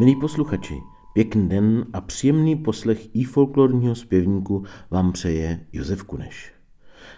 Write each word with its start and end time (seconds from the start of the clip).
Milí 0.00 0.16
posluchači, 0.16 0.82
pěkný 1.12 1.48
den 1.48 1.86
a 1.92 2.00
příjemný 2.00 2.56
poslech 2.56 3.08
i 3.16 3.24
folklorního 3.24 3.94
zpěvníku 3.94 4.64
vám 4.90 5.12
přeje 5.12 5.66
Josef 5.72 6.02
Kuneš. 6.02 6.52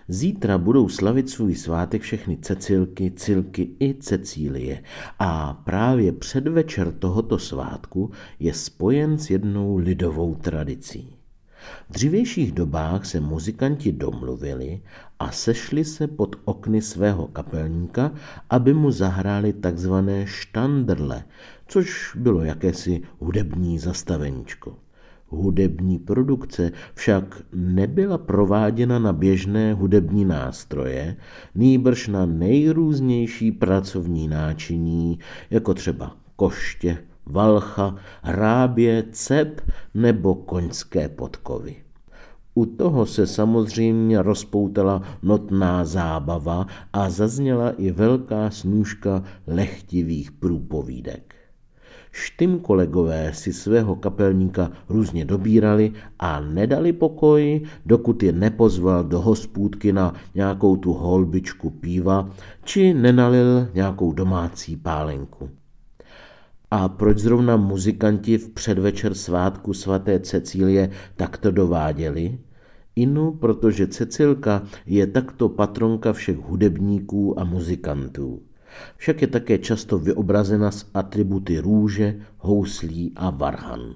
Zítra 0.09 0.59
budou 0.59 0.89
slavit 0.89 1.31
svůj 1.31 1.55
svátek 1.55 2.03
všechny 2.03 2.37
Cecilky, 2.37 3.11
Cilky 3.11 3.77
i 3.81 3.95
Cecílie 3.95 4.83
a 5.19 5.55
právě 5.55 6.13
předvečer 6.13 6.93
tohoto 6.93 7.39
svátku 7.39 8.11
je 8.39 8.55
spojen 8.55 9.19
s 9.19 9.31
jednou 9.31 9.77
lidovou 9.77 10.35
tradicí. 10.35 11.17
V 11.89 11.93
dřívějších 11.93 12.53
dobách 12.53 13.07
se 13.07 13.21
muzikanti 13.21 13.93
domluvili 13.93 14.81
a 15.19 15.31
sešli 15.31 15.85
se 15.85 16.07
pod 16.07 16.37
okny 16.45 16.83
svého 16.83 17.27
kapelníka, 17.27 18.13
aby 18.51 18.75
mu 18.75 18.91
zahráli 18.91 19.53
takzvané 19.53 20.27
štandrle, 20.27 21.25
což 21.67 22.17
bylo 22.17 22.45
jakési 22.45 23.03
hudební 23.19 23.79
zastaveníčko. 23.79 24.77
Hudební 25.29 25.99
produkce 25.99 26.73
však 26.95 27.43
nebyla 27.53 28.19
prováděna 28.19 28.99
na 28.99 29.13
běžné 29.13 29.75
hudební 29.75 30.25
nástroje, 30.25 31.17
nýbrž 31.55 32.09
na 32.09 32.27
nejrůznější 32.27 33.53
pracovní 33.53 34.29
náčiní, 34.29 35.19
jako 35.51 35.75
třeba 35.75 36.17
koště, 36.37 36.99
valcha, 37.27 37.95
hrábě, 38.23 39.05
cep 39.13 39.61
nebo 39.95 40.35
koňské 40.35 41.09
podkovy. 41.09 41.77
U 42.55 42.67
toho 42.67 43.07
se 43.07 43.27
samozřejmě 43.27 44.23
rozpoutala 44.23 45.03
notná 45.23 45.85
zábava 45.85 46.67
a 46.93 47.11
zazněla 47.11 47.71
i 47.71 47.91
velká 47.91 48.51
snůžka 48.51 49.23
lechtivých 49.47 50.33
průpovídek. 50.33 51.35
Štym 52.15 52.59
kolegové 52.59 53.35
si 53.35 53.53
svého 53.53 53.97
kapelníka 53.97 54.71
různě 54.89 55.25
dobírali 55.25 55.93
a 56.19 56.41
nedali 56.41 56.93
pokoj, 56.93 57.61
dokud 57.87 58.23
je 58.23 58.33
nepozval 58.33 59.05
do 59.05 59.21
hospůdky 59.21 59.93
na 59.93 60.15
nějakou 60.35 60.77
tu 60.77 60.93
holbičku 60.93 61.71
píva, 61.71 62.31
či 62.65 62.95
nenalil 62.95 63.69
nějakou 63.75 64.13
domácí 64.13 64.77
pálenku. 64.77 65.62
A 66.75 66.89
proč 66.89 67.19
zrovna 67.19 67.57
muzikanti 67.57 68.39
v 68.39 68.49
předvečer 68.49 69.15
svátku 69.15 69.75
svaté 69.75 70.21
Cecílie 70.21 70.91
takto 71.17 71.51
dováděli? 71.51 72.39
Inu, 72.97 73.33
protože 73.33 73.87
Cecilka 73.87 74.63
je 74.87 75.07
takto 75.07 75.49
patronka 75.49 76.13
všech 76.13 76.37
hudebníků 76.37 77.41
a 77.41 77.45
muzikantů. 77.45 78.43
Však 78.97 79.23
je 79.23 79.29
také 79.29 79.59
často 79.59 79.99
vyobrazena 79.99 80.71
s 80.71 80.87
atributy 80.95 81.59
růže, 81.59 82.17
houslí 82.39 83.13
a 83.17 83.31
varhan. 83.31 83.95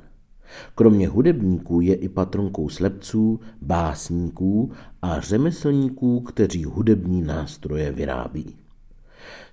Kromě 0.75 1.09
hudebníků 1.09 1.81
je 1.81 1.95
i 1.95 2.09
patronkou 2.09 2.69
slepců, 2.69 3.41
básníků 3.63 4.73
a 5.03 5.21
řemeslníků, 5.21 6.21
kteří 6.21 6.65
hudební 6.65 7.23
nástroje 7.23 7.93
vyrábí. 7.93 8.66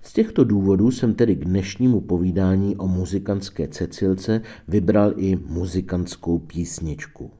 Z 0.02 0.12
těchto 0.12 0.44
důvodů 0.44 0.90
jsem 0.90 1.14
tedy 1.14 1.36
k 1.36 1.44
dnešnímu 1.44 2.00
povídání 2.00 2.76
o 2.76 2.86
muzikantské 2.86 3.68
Cecilce 3.68 4.40
vybral 4.68 5.12
i 5.16 5.36
muzikantskou 5.36 6.38
písničku. 6.38 7.30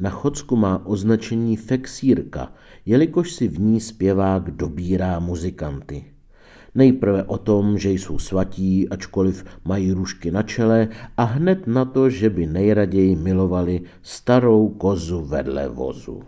Na 0.00 0.10
Chodsku 0.10 0.56
má 0.56 0.86
označení 0.86 1.56
fexírka, 1.56 2.52
jelikož 2.86 3.32
si 3.32 3.48
v 3.48 3.60
ní 3.60 3.80
zpěvák 3.80 4.50
dobírá 4.50 5.18
muzikanty. 5.18 6.04
Nejprve 6.74 7.24
o 7.24 7.38
tom, 7.38 7.78
že 7.78 7.90
jsou 7.90 8.18
svatí, 8.18 8.88
ačkoliv 8.88 9.44
mají 9.64 9.92
růžky 9.92 10.30
na 10.30 10.42
čele 10.42 10.88
a 11.16 11.22
hned 11.22 11.66
na 11.66 11.84
to, 11.84 12.10
že 12.10 12.30
by 12.30 12.46
nejraději 12.46 13.16
milovali 13.16 13.80
starou 14.02 14.68
kozu 14.68 15.20
vedle 15.20 15.68
vozu. 15.68 16.22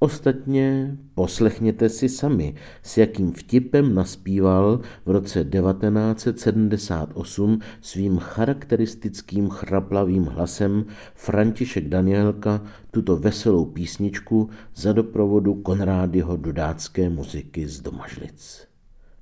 Ostatně 0.00 0.96
poslechněte 1.14 1.88
si 1.88 2.08
sami, 2.08 2.54
s 2.82 2.96
jakým 2.96 3.32
vtipem 3.32 3.94
naspíval 3.94 4.80
v 5.06 5.10
roce 5.10 5.44
1978 5.44 7.58
svým 7.80 8.18
charakteristickým 8.18 9.48
chraplavým 9.48 10.24
hlasem 10.24 10.84
František 11.14 11.88
Danielka 11.88 12.62
tuto 12.90 13.16
veselou 13.16 13.64
písničku 13.64 14.50
za 14.74 14.92
doprovodu 14.92 15.54
Konrádyho 15.54 16.36
dudácké 16.36 17.10
muziky 17.10 17.68
z 17.68 17.80
Domažlic. 17.80 18.68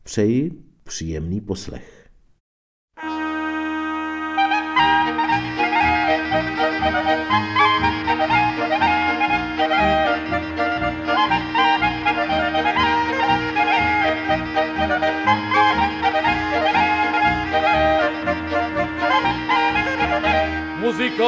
Přeji 0.02 0.62
příjemný 0.84 1.40
poslech. 1.40 2.06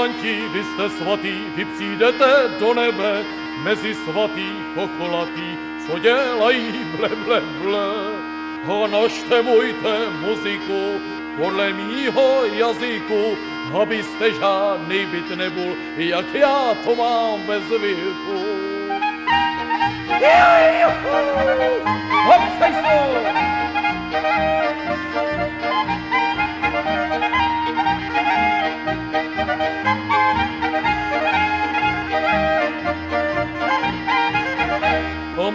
Muzikanti, 0.08 0.48
vy 0.52 0.64
jste 0.64 0.90
svatý, 0.90 1.34
vy 1.56 1.64
přijdete 1.64 2.48
do 2.60 2.74
nebe, 2.74 3.24
mezi 3.62 3.94
svatý 3.94 4.48
chocholatý, 4.74 5.56
co 5.86 5.98
dělají 5.98 6.72
ble, 6.96 7.08
ble, 7.08 7.40
ble 7.40 7.78
ho 8.64 8.86
naštemujte 8.86 10.10
muziku 10.20 11.00
podle 11.36 11.72
mýho 11.72 12.44
jazyku, 12.52 13.36
abyste 13.82 14.32
žádný 14.32 15.06
byt 15.06 15.36
nebyl, 15.36 15.76
jak 15.96 16.34
já 16.34 16.74
to 16.84 16.96
mám 16.96 17.46
ve 17.46 17.60
zvyku. 17.60 18.38
Hop, 22.24 22.57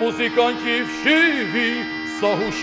A 0.04 0.06
muzikanti 0.06 0.84
všiví 0.84 1.86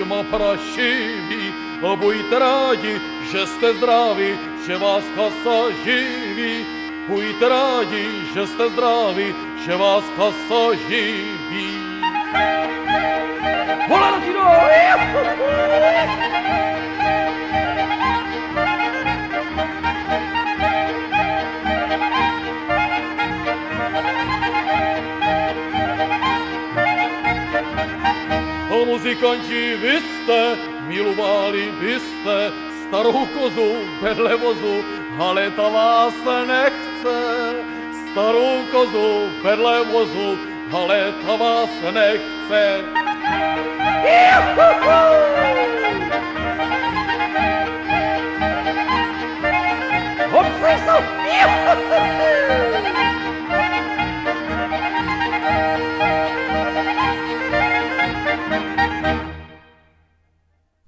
ma 0.04 0.22
prašiví, 0.22 1.54
a 1.80 1.96
buďte 1.96 2.38
rádi, 2.38 3.00
že 3.32 3.46
jste 3.46 3.74
zdraví, 3.74 4.38
že 4.66 4.76
vás 4.76 5.04
kasa 5.16 5.70
živí. 5.84 6.66
Buďte 7.08 7.48
rádi, 7.48 8.04
že 8.34 8.46
jste 8.46 8.68
zdraví, 8.68 9.34
že 9.64 9.76
vás 9.76 10.04
kasa 10.16 10.76
živí. 10.88 11.80
Hola, 13.88 14.20
muzikanti, 28.90 29.76
vy 29.76 30.00
jste 30.00 30.56
milovali 30.88 31.72
byste 31.80 32.50
starou 32.86 33.26
kozu 33.26 33.70
vedle 34.02 34.36
vozu, 34.36 34.84
ale 35.18 35.50
ta 35.50 35.68
vás 35.68 36.14
nechce. 36.46 37.18
Starou 38.10 38.66
kozu 38.70 39.30
vedle 39.44 39.84
vozu, 39.84 40.38
ale 40.72 41.14
ta 41.26 41.36
vás 41.36 41.70
nechce. 41.92 42.82
Hop, 44.02 45.99